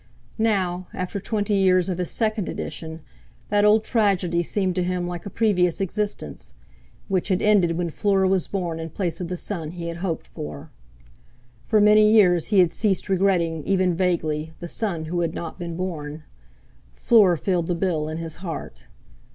Now, 0.39 0.87
after 0.95 1.19
twenty 1.19 1.53
years 1.53 1.87
of 1.87 1.99
his 1.99 2.09
second 2.09 2.49
edition, 2.49 3.01
that 3.49 3.63
old 3.63 3.83
tragedy 3.83 4.41
seemed 4.41 4.73
to 4.77 4.83
him 4.83 5.05
like 5.07 5.27
a 5.27 5.29
previous 5.29 5.79
existence—which 5.79 7.27
had 7.27 7.39
ended 7.39 7.77
when 7.77 7.91
Fleur 7.91 8.25
was 8.25 8.47
born 8.47 8.79
in 8.79 8.89
place 8.89 9.21
of 9.21 9.27
the 9.27 9.37
son 9.37 9.69
he 9.69 9.89
had 9.89 9.97
hoped 9.97 10.25
for. 10.25 10.71
For 11.67 11.79
many 11.79 12.11
years 12.11 12.47
he 12.47 12.57
had 12.61 12.71
ceased 12.73 13.09
regretting, 13.09 13.63
even 13.65 13.93
vaguely, 13.95 14.53
the 14.59 14.67
son 14.67 15.05
who 15.05 15.19
had 15.19 15.35
not 15.35 15.59
been 15.59 15.77
born; 15.77 16.23
Fleur 16.95 17.37
filled 17.37 17.67
the 17.67 17.75
bill 17.75 18.09
in 18.09 18.17
his 18.17 18.37
heart. 18.37 18.87